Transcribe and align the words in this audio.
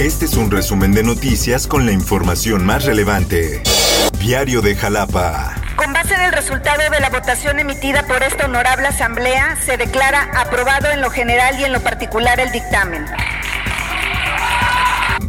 Este 0.00 0.24
es 0.24 0.32
un 0.38 0.50
resumen 0.50 0.94
de 0.94 1.02
noticias 1.02 1.66
con 1.66 1.84
la 1.84 1.92
información 1.92 2.64
más 2.64 2.86
relevante. 2.86 3.62
Diario 4.18 4.62
de 4.62 4.74
Jalapa. 4.74 5.54
Con 5.76 5.92
base 5.92 6.14
en 6.14 6.22
el 6.22 6.32
resultado 6.32 6.88
de 6.90 7.00
la 7.00 7.10
votación 7.10 7.58
emitida 7.58 8.06
por 8.06 8.22
esta 8.22 8.46
honorable 8.46 8.88
asamblea, 8.88 9.58
se 9.62 9.76
declara 9.76 10.30
aprobado 10.40 10.90
en 10.90 11.02
lo 11.02 11.10
general 11.10 11.60
y 11.60 11.64
en 11.64 11.74
lo 11.74 11.80
particular 11.82 12.40
el 12.40 12.50
dictamen. 12.50 13.04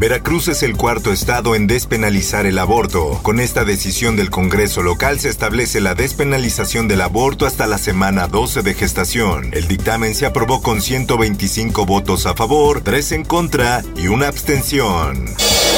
Veracruz 0.00 0.48
es 0.48 0.62
el 0.62 0.78
cuarto 0.78 1.12
estado 1.12 1.54
en 1.54 1.66
despenalizar 1.66 2.46
el 2.46 2.58
aborto. 2.58 3.20
Con 3.22 3.38
esta 3.38 3.66
decisión 3.66 4.16
del 4.16 4.30
Congreso 4.30 4.82
local 4.82 5.20
se 5.20 5.28
establece 5.28 5.78
la 5.82 5.94
despenalización 5.94 6.88
del 6.88 7.02
aborto 7.02 7.44
hasta 7.44 7.66
la 7.66 7.76
semana 7.76 8.26
12 8.26 8.62
de 8.62 8.72
gestación. 8.72 9.50
El 9.52 9.68
dictamen 9.68 10.14
se 10.14 10.24
aprobó 10.24 10.62
con 10.62 10.80
125 10.80 11.84
votos 11.84 12.24
a 12.24 12.34
favor, 12.34 12.80
3 12.80 13.12
en 13.12 13.24
contra 13.26 13.84
y 13.94 14.06
una 14.06 14.28
abstención. 14.28 15.26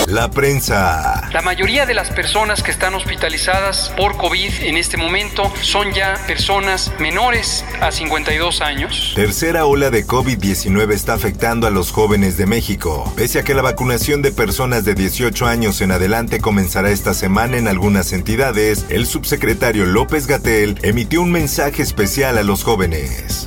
La 0.06 0.30
prensa. 0.30 1.21
La 1.32 1.40
mayoría 1.40 1.86
de 1.86 1.94
las 1.94 2.10
personas 2.10 2.62
que 2.62 2.70
están 2.70 2.94
hospitalizadas 2.94 3.90
por 3.96 4.18
COVID 4.18 4.52
en 4.64 4.76
este 4.76 4.98
momento 4.98 5.50
son 5.62 5.90
ya 5.94 6.22
personas 6.26 6.92
menores 7.00 7.64
a 7.80 7.90
52 7.90 8.60
años. 8.60 9.12
Tercera 9.14 9.64
ola 9.64 9.88
de 9.88 10.06
COVID-19 10.06 10.92
está 10.92 11.14
afectando 11.14 11.66
a 11.66 11.70
los 11.70 11.90
jóvenes 11.90 12.36
de 12.36 12.44
México. 12.44 13.10
Pese 13.16 13.38
a 13.38 13.44
que 13.44 13.54
la 13.54 13.62
vacunación 13.62 14.20
de 14.20 14.30
personas 14.30 14.84
de 14.84 14.94
18 14.94 15.46
años 15.46 15.80
en 15.80 15.92
adelante 15.92 16.38
comenzará 16.38 16.90
esta 16.90 17.14
semana 17.14 17.56
en 17.56 17.66
algunas 17.66 18.12
entidades, 18.12 18.84
el 18.90 19.06
subsecretario 19.06 19.86
López 19.86 20.26
Gatel 20.26 20.78
emitió 20.82 21.22
un 21.22 21.32
mensaje 21.32 21.82
especial 21.82 22.36
a 22.36 22.42
los 22.42 22.62
jóvenes. 22.62 23.46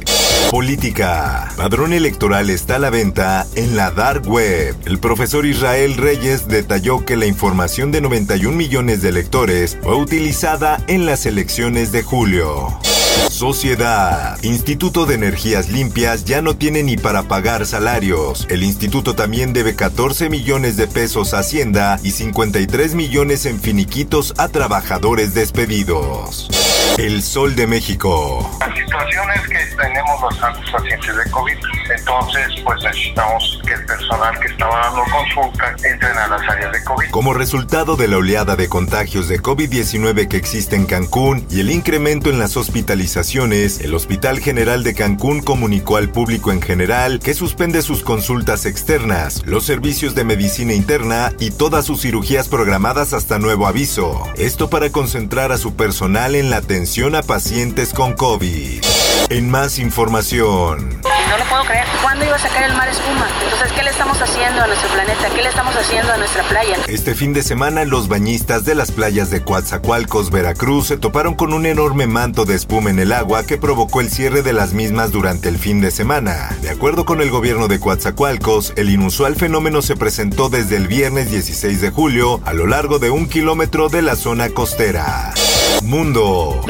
Política. 0.51 1.49
Padrón 1.57 1.91
electoral 1.91 2.49
está 2.49 2.75
a 2.75 2.79
la 2.79 2.89
venta 2.89 3.45
en 3.55 3.75
la 3.75 3.91
Dark 3.91 4.27
Web. 4.27 4.75
El 4.85 4.99
profesor 4.99 5.45
Israel 5.45 5.95
Reyes 5.97 6.47
detalló 6.47 7.03
que 7.03 7.17
la 7.17 7.25
información 7.25 7.91
de 7.91 8.01
91 8.01 8.55
millones 8.55 9.01
de 9.01 9.09
electores 9.09 9.77
fue 9.81 9.95
utilizada 9.95 10.83
en 10.88 11.05
las 11.05 11.25
elecciones 11.25 11.91
de 11.91 12.03
julio. 12.03 12.94
Sociedad. 13.30 14.38
Instituto 14.44 15.05
de 15.05 15.16
Energías 15.16 15.69
Limpias 15.69 16.25
ya 16.25 16.41
no 16.41 16.55
tiene 16.55 16.83
ni 16.83 16.97
para 16.97 17.23
pagar 17.23 17.66
salarios. 17.66 18.47
El 18.49 18.63
instituto 18.63 19.16
también 19.16 19.53
debe 19.53 19.75
14 19.75 20.30
millones 20.30 20.77
de 20.77 20.88
pesos 20.88 21.33
a 21.33 21.39
Hacienda 21.39 21.99
y 22.03 22.11
53 22.11 22.95
millones 22.95 23.45
en 23.45 23.59
finiquitos 23.59 24.33
a 24.38 24.47
trabajadores 24.47 25.33
despedidos. 25.33 26.49
El 26.97 27.22
Sol 27.23 27.55
de 27.55 27.67
México. 27.67 28.49
La 28.59 28.73
situación 28.73 29.25
es 29.35 29.41
que 29.50 29.75
tenemos 29.75 30.22
bastantes 30.22 30.72
pacientes 30.72 31.16
de 31.17 31.29
COVID, 31.31 31.57
entonces 31.97 32.61
pues 32.63 32.83
necesitamos 32.83 33.61
que 33.67 33.73
el 33.73 33.85
personal 33.85 34.39
que 34.39 34.47
estaba 34.47 34.79
dando 34.79 35.03
consulta 35.11 35.75
entren 35.83 36.17
a 36.17 36.27
las 36.27 36.41
áreas 36.50 36.72
de 36.72 36.83
COVID. 36.85 37.09
Como 37.11 37.33
resultado 37.33 37.97
de 37.97 38.07
la 38.07 38.17
oleada 38.17 38.55
de 38.55 38.69
contagios 38.69 39.27
de 39.27 39.41
COVID-19 39.41 40.29
que 40.29 40.38
existe 40.38 40.77
en 40.77 40.85
Cancún 40.85 41.45
y 41.50 41.59
el 41.59 41.69
incremento 41.69 42.29
en 42.29 42.40
las 42.40 42.56
hospitalizaciones, 42.56 43.04
el 43.05 43.93
Hospital 43.93 44.39
General 44.39 44.83
de 44.83 44.95
Cancún 44.95 45.41
comunicó 45.41 45.97
al 45.97 46.09
público 46.09 46.51
en 46.51 46.59
general 46.59 47.19
que 47.19 47.35
suspende 47.35 47.83
sus 47.83 48.01
consultas 48.01 48.66
externas, 48.66 49.43
los 49.45 49.63
servicios 49.63 50.16
de 50.16 50.23
medicina 50.23 50.73
interna 50.73 51.31
y 51.39 51.51
todas 51.51 51.85
sus 51.85 52.01
cirugías 52.01 52.47
programadas 52.47 53.13
hasta 53.13 53.38
nuevo 53.38 53.67
aviso. 53.67 54.23
Esto 54.38 54.71
para 54.71 54.89
concentrar 54.89 55.51
a 55.51 55.59
su 55.59 55.75
personal 55.75 56.33
en 56.33 56.49
la 56.49 56.57
atención 56.57 57.16
a 57.16 57.21
pacientes 57.21 57.93
con 57.93 58.13
COVID. 58.13 58.94
En 59.30 59.50
más 59.50 59.80
información. 59.80 61.02
No 61.02 61.38
lo 61.38 61.46
puedo 61.50 61.63
creer. 61.63 61.86
¿Cuándo 62.03 62.24
iba 62.25 62.36
a 62.36 62.40
sacar 62.40 62.63
el 62.63 62.78
mar 62.78 62.88
espuma? 62.88 63.28
Entonces, 63.44 63.72
¿qué 63.72 63.81
le 63.81 63.90
estamos 63.90 64.22
haciendo 64.22 64.62
a 64.62 64.68
nuestro 64.68 64.88
planeta? 64.90 65.30
¿Qué 65.36 65.41
le 65.41 65.50
estamos 65.50 65.75
haciendo 65.75 66.13
a 66.13 66.18
nuestra 66.18 66.44
playa? 66.44 66.78
Este 66.88 67.16
fin 67.16 67.34
de 67.34 67.41
semana, 67.41 67.85
los 67.85 68.08
bañistas 68.08 68.66
de 68.66 68.75
las 68.75 68.91
playas 68.91 69.31
de 69.31 69.41
Coatzacoalcos, 69.41 70.30
Veracruz, 70.30 70.88
se 70.88 70.97
toparon 70.97 71.34
con 71.34 71.53
un 71.53 71.66
enorme 71.66 72.06
manto 72.06 72.46
de 72.46 72.53
espuma 72.53 72.91
en 72.91 73.00
el 73.00 73.12
agua 73.12 73.44
que 73.44 73.58
provocó 73.58 74.00
el 74.00 74.12
cierre 74.12 74.44
de 74.44 74.53
las 74.53 74.74
mismas 74.74 75.12
durante 75.12 75.50
el 75.50 75.58
fin 75.58 75.81
de 75.81 75.90
semana. 75.90 76.56
De 76.62 76.69
acuerdo 76.69 77.06
con 77.06 77.19
el 77.19 77.31
gobierno 77.31 77.68
de 77.68 77.80
Coatzacoalcos, 77.80 78.74
el 78.75 78.91
inusual 78.91 79.35
fenómeno 79.35 79.81
se 79.81 79.96
presentó 79.96 80.50
desde 80.50 80.78
el 80.78 80.88
viernes 80.88 81.31
16 81.31 81.81
de 81.81 81.90
julio 81.90 82.41
a 82.46 82.53
lo 82.53 82.68
largo 82.68 83.00
de 83.00 83.09
un 83.09 83.28
kilómetro 83.28 83.90
de 83.90 84.03
la 84.03 84.16
zona 84.16 84.50
costera. 84.50 85.34
Mundo. 85.84 86.62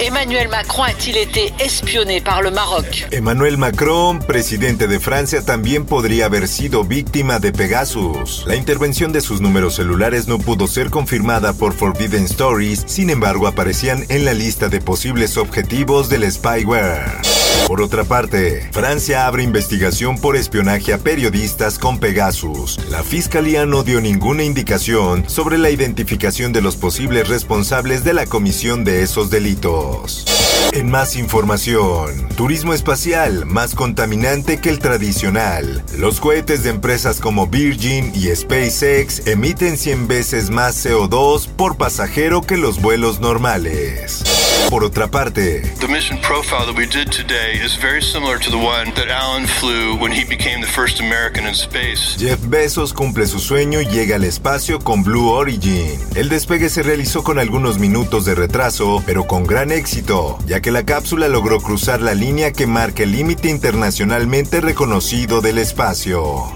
Emmanuel 0.00 0.48
Macron 0.48 0.84
a-t-il 0.84 1.16
été 1.16 1.52
espionné 1.58 2.20
par 2.20 2.42
le 2.42 2.50
Maroc 2.50 3.06
Emmanuel 3.10 3.58
Macron, 3.58 4.18
presidente 4.18 4.86
de 4.86 4.98
Francia, 4.98 5.44
también 5.44 5.84
podría 5.84 6.26
haber 6.26 6.48
sido 6.48 6.84
víctima 6.84 7.38
de 7.38 7.52
Pegasus. 7.52 8.44
La 8.46 8.56
intervención 8.56 9.12
de 9.12 9.20
sus 9.20 9.40
números 9.40 9.74
celulares 9.74 10.28
no 10.28 10.38
pudo 10.38 10.66
ser 10.66 10.90
confirmada 10.90 11.52
por 11.52 11.72
Forbidden 11.72 12.24
Stories, 12.24 12.84
sin 12.86 13.10
embargo 13.10 13.46
aparecían 13.46 14.04
en 14.08 14.24
la 14.24 14.34
lista 14.34 14.68
de 14.68 14.80
posibles 14.80 15.36
objetivos 15.36 16.08
del 16.08 16.30
spyware. 16.30 17.33
Por 17.66 17.80
otra 17.80 18.04
parte, 18.04 18.68
Francia 18.72 19.26
abre 19.26 19.42
investigación 19.42 20.18
por 20.18 20.36
espionaje 20.36 20.92
a 20.92 20.98
periodistas 20.98 21.78
con 21.78 21.98
Pegasus. 21.98 22.78
La 22.90 23.02
fiscalía 23.02 23.64
no 23.64 23.82
dio 23.82 24.00
ninguna 24.00 24.44
indicación 24.44 25.24
sobre 25.28 25.56
la 25.56 25.70
identificación 25.70 26.52
de 26.52 26.60
los 26.60 26.76
posibles 26.76 27.28
responsables 27.28 28.04
de 28.04 28.12
la 28.12 28.26
comisión 28.26 28.84
de 28.84 29.02
esos 29.02 29.30
delitos. 29.30 30.26
En 30.72 30.90
más 30.90 31.16
información, 31.16 32.28
turismo 32.36 32.74
espacial 32.74 33.46
más 33.46 33.74
contaminante 33.74 34.60
que 34.60 34.70
el 34.70 34.78
tradicional. 34.78 35.82
Los 35.96 36.20
cohetes 36.20 36.64
de 36.64 36.70
empresas 36.70 37.20
como 37.20 37.46
Virgin 37.46 38.12
y 38.14 38.34
SpaceX 38.34 39.26
emiten 39.26 39.78
100 39.78 40.08
veces 40.08 40.50
más 40.50 40.84
CO2 40.84 41.48
por 41.48 41.76
pasajero 41.76 42.42
que 42.42 42.56
los 42.56 42.82
vuelos 42.82 43.20
normales. 43.20 44.43
Por 44.70 44.82
otra 44.82 45.08
parte, 45.08 45.62
The 45.80 45.86
mission 45.86 46.18
profile 46.20 46.66
that 46.66 46.76
we 46.76 46.86
did 46.86 47.10
today 47.12 47.54
is 47.64 47.76
very 47.80 48.02
similar 48.02 48.38
to 48.40 48.50
the 48.50 48.56
one 48.56 48.92
that 48.94 49.08
Alan 49.08 49.46
flew 49.46 49.94
when 49.96 50.10
he 50.10 50.24
became 50.24 50.60
the 50.60 50.66
first 50.66 51.00
American 51.00 51.46
in 51.46 51.54
space. 51.54 52.16
Jeff 52.18 52.40
Bezos 52.48 52.92
cumple 52.92 53.26
su 53.26 53.38
sueño 53.38 53.80
y 53.80 53.86
llega 53.86 54.16
al 54.16 54.24
espacio 54.24 54.80
con 54.80 55.04
Blue 55.04 55.30
Origin. 55.30 56.00
El 56.16 56.28
despegue 56.28 56.68
se 56.70 56.82
realizó 56.82 57.22
con 57.22 57.38
algunos 57.38 57.78
minutos 57.78 58.24
de 58.24 58.34
retraso, 58.34 59.02
pero 59.06 59.26
con 59.26 59.44
gran 59.46 59.70
éxito, 59.70 60.38
ya 60.46 60.60
que 60.60 60.72
la 60.72 60.84
cápsula 60.84 61.28
logró 61.28 61.60
cruzar 61.60 62.00
la 62.00 62.14
línea 62.14 62.52
que 62.52 62.66
marca 62.66 63.04
el 63.04 63.12
límite 63.12 63.50
internacionalmente 63.50 64.60
reconocido 64.60 65.40
del 65.40 65.58
espacio. 65.58 66.52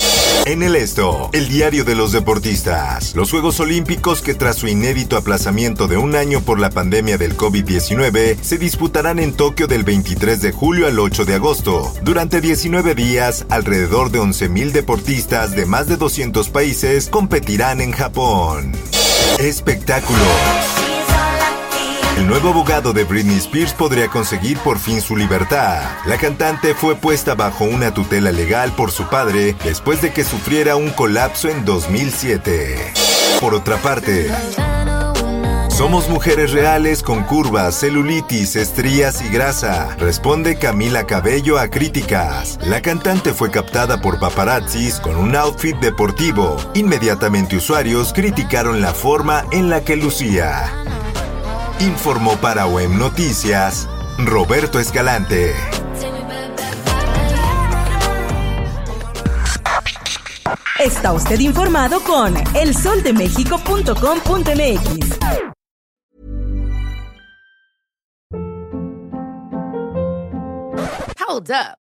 En 0.46 0.62
el 0.62 0.76
esto, 0.76 1.28
el 1.32 1.48
diario 1.48 1.84
de 1.84 1.94
los 1.94 2.12
deportistas. 2.12 3.14
Los 3.14 3.30
Juegos 3.30 3.60
Olímpicos 3.60 4.22
que 4.22 4.34
tras 4.34 4.56
su 4.56 4.66
inédito 4.66 5.16
aplazamiento 5.16 5.88
de 5.88 5.96
un 5.96 6.14
año 6.14 6.40
por 6.40 6.58
la 6.58 6.70
pandemia 6.70 7.18
del 7.18 7.36
COVID-19 7.36 8.38
se 8.40 8.58
disputarán 8.58 9.18
en 9.18 9.34
Tokio 9.34 9.66
del 9.66 9.84
23 9.84 10.40
de 10.40 10.52
julio 10.52 10.86
al 10.86 10.98
8 10.98 11.24
de 11.24 11.34
agosto. 11.34 11.92
Durante 12.02 12.40
19 12.40 12.94
días, 12.94 13.44
alrededor 13.50 14.10
de 14.10 14.20
11.000 14.20 14.72
deportistas 14.72 15.54
de 15.54 15.66
más 15.66 15.86
de 15.86 15.96
200 15.96 16.48
países 16.48 17.08
competirán 17.08 17.80
en 17.80 17.92
Japón. 17.92 18.72
Espectáculos. 19.38 20.87
El 22.18 22.26
nuevo 22.26 22.48
abogado 22.48 22.92
de 22.92 23.04
Britney 23.04 23.36
Spears 23.36 23.72
podría 23.72 24.08
conseguir 24.08 24.58
por 24.58 24.80
fin 24.80 25.00
su 25.00 25.16
libertad. 25.16 25.82
La 26.04 26.18
cantante 26.18 26.74
fue 26.74 26.96
puesta 26.96 27.36
bajo 27.36 27.62
una 27.62 27.94
tutela 27.94 28.32
legal 28.32 28.72
por 28.72 28.90
su 28.90 29.08
padre 29.08 29.54
después 29.62 30.02
de 30.02 30.12
que 30.12 30.24
sufriera 30.24 30.74
un 30.74 30.90
colapso 30.90 31.48
en 31.48 31.64
2007. 31.64 32.92
Por 33.40 33.54
otra 33.54 33.76
parte, 33.76 34.32
somos 35.68 36.08
mujeres 36.08 36.50
reales 36.50 37.04
con 37.04 37.22
curvas, 37.22 37.76
celulitis, 37.76 38.56
estrías 38.56 39.22
y 39.22 39.28
grasa, 39.28 39.94
responde 40.00 40.58
Camila 40.58 41.06
Cabello 41.06 41.56
a 41.56 41.68
críticas. 41.68 42.58
La 42.66 42.82
cantante 42.82 43.32
fue 43.32 43.52
captada 43.52 44.00
por 44.00 44.18
paparazzis 44.18 44.98
con 44.98 45.14
un 45.14 45.36
outfit 45.36 45.76
deportivo. 45.76 46.56
Inmediatamente 46.74 47.54
usuarios 47.54 48.12
criticaron 48.12 48.80
la 48.80 48.92
forma 48.92 49.44
en 49.52 49.70
la 49.70 49.84
que 49.84 49.94
lucía. 49.94 50.87
Informó 51.80 52.36
para 52.38 52.66
Web 52.66 52.90
Noticias 52.90 53.88
Roberto 54.18 54.78
Está 60.80 61.12
usted 61.12 61.38
informado 61.40 62.00
con 62.02 62.34
elsoldemexico.com.mx. 62.54 65.18
Hold 71.28 71.50
up. 71.50 71.87